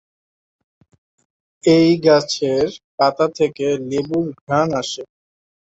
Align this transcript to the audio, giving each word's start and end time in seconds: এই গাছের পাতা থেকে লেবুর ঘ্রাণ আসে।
এই 1.63 1.89
গাছের 2.05 2.67
পাতা 2.97 3.25
থেকে 3.37 3.65
লেবুর 3.89 4.27
ঘ্রাণ 4.39 4.67
আসে। 4.81 5.03